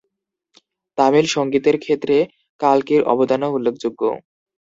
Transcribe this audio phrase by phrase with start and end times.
[0.97, 2.15] তামিল সংগীতের ক্ষেত্রে
[2.61, 4.01] কালকির অবদানও উল্লেখযোগ্য।